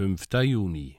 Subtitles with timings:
[0.00, 0.28] 5.
[0.44, 0.96] Juni.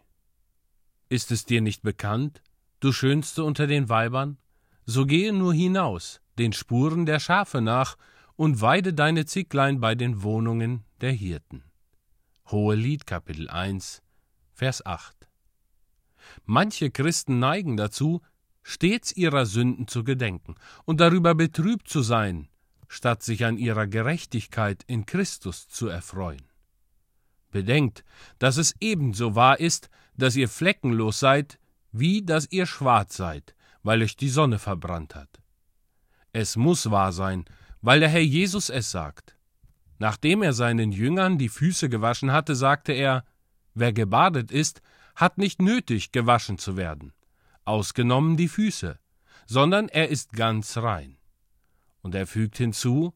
[1.10, 2.44] Ist es dir nicht bekannt,
[2.82, 4.38] du Schönste unter den Weibern?
[4.86, 7.98] So gehe nur hinaus, den Spuren der Schafe nach,
[8.36, 11.64] und weide deine Zicklein bei den Wohnungen der Hirten.
[12.52, 14.04] Hohelied, Kapitel 1,
[14.54, 15.28] Vers 8.
[16.46, 18.22] Manche Christen neigen dazu,
[18.62, 20.54] stets ihrer Sünden zu gedenken
[20.86, 22.50] und darüber betrübt zu sein,
[22.88, 26.51] statt sich an ihrer Gerechtigkeit in Christus zu erfreuen.
[27.52, 28.04] Bedenkt,
[28.40, 31.60] dass es ebenso wahr ist, dass ihr fleckenlos seid,
[31.92, 35.42] wie dass ihr schwarz seid, weil euch die Sonne verbrannt hat.
[36.34, 37.46] Es muss wahr sein,
[37.82, 39.38] weil der Herr Jesus es sagt.
[40.00, 43.26] Nachdem er seinen Jüngern die Füße gewaschen hatte, sagte er,
[43.74, 44.82] Wer gebadet ist,
[45.16, 47.14] hat nicht nötig, gewaschen zu werden,
[47.64, 49.00] ausgenommen die Füße,
[49.46, 51.18] sondern er ist ganz rein.
[52.02, 53.14] Und er fügt hinzu,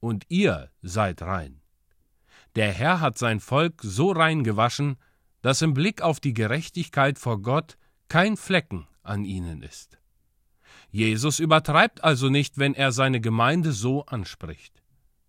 [0.00, 1.62] Und ihr seid rein.
[2.56, 4.96] Der Herr hat sein Volk so rein gewaschen,
[5.42, 7.76] dass im Blick auf die Gerechtigkeit vor Gott
[8.08, 9.98] kein Flecken an ihnen ist.
[10.90, 14.82] Jesus übertreibt also nicht, wenn er seine Gemeinde so anspricht.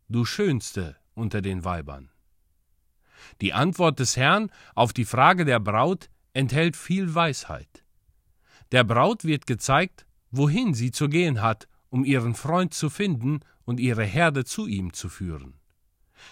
[0.08, 2.12] Du Schönste unter den Weibern.
[3.42, 7.84] Die Antwort des Herrn auf die Frage der Braut enthält viel Weisheit.
[8.72, 13.80] Der Braut wird gezeigt, wohin sie zu gehen hat, um ihren Freund zu finden und
[13.80, 15.56] ihre Herde zu ihm zu führen.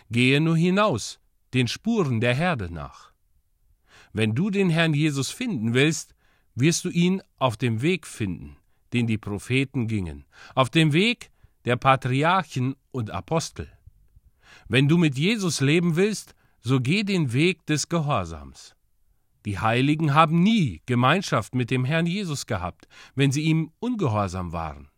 [0.09, 1.19] Gehe nur hinaus,
[1.53, 3.11] den Spuren der Herde nach.
[4.11, 6.16] Wenn du den Herrn Jesus finden willst,
[6.55, 8.58] wirst du ihn auf dem Weg finden,
[8.94, 11.31] den die Propheten gingen, auf dem Weg
[11.66, 13.72] der Patriarchen und Apostel.
[14.67, 18.75] Wenn du mit Jesus leben willst, so geh den Weg des Gehorsams.
[19.45, 24.89] Die Heiligen haben nie Gemeinschaft mit dem Herrn Jesus gehabt, wenn sie ihm ungehorsam waren.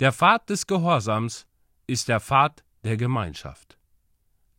[0.00, 1.46] Der Pfad des Gehorsams
[1.86, 3.77] ist der Pfad der Gemeinschaft.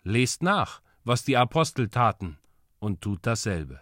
[0.10, 2.40] Lest nach, was die Apostel taten,
[2.80, 3.80] und tut dasselbe.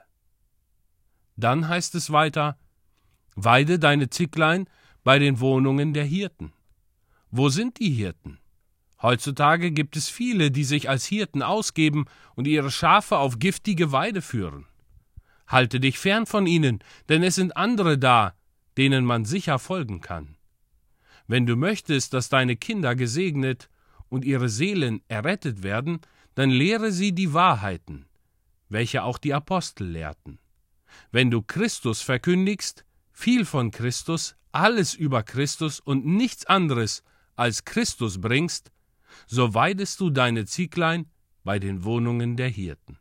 [1.37, 2.57] Dann heißt es weiter,
[3.39, 4.67] Weide deine Zicklein
[5.03, 6.53] bei den Wohnungen der Hirten.
[7.29, 8.39] Wo sind die Hirten?
[8.99, 14.23] Heutzutage gibt es viele, die sich als Hirten ausgeben und ihre Schafe auf giftige Weide
[14.23, 14.65] führen.
[15.47, 18.33] Halte dich fern von ihnen, denn es sind andere da,
[18.75, 20.35] denen man sicher folgen kann.
[21.27, 23.69] Wenn du möchtest, dass deine Kinder gesegnet
[24.09, 26.01] und ihre Seelen errettet werden,
[26.37, 28.05] dann lehre sie die Wahrheiten,
[28.69, 30.37] welche auch die Apostel lehrten.
[31.09, 37.01] Wenn du Christus verkündigst, viel von Christus, alles über Christus und nichts anderes
[37.35, 38.71] als Christus bringst,
[39.25, 41.09] so weidest du deine Zieglein
[41.43, 42.99] bei den Wohnungen der Hirten.